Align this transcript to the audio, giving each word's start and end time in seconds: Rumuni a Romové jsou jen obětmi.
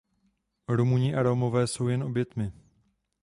Rumuni 0.69 1.13
a 1.15 1.23
Romové 1.23 1.67
jsou 1.67 1.87
jen 1.87 2.03
obětmi. 2.03 2.51